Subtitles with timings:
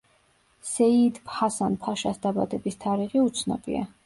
[0.69, 3.85] სეიიდ ჰასან-ფაშას დაბადების თარიღი უცნობია.